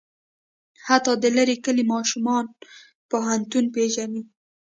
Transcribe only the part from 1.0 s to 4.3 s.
د لرې کلي ماشوم پوهنتون پېژني.